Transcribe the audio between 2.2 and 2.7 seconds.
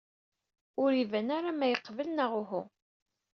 uhu.